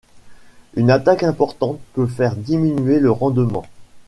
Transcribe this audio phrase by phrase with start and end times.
[0.73, 3.67] Une attaque importante peut faire diminuer le rendement.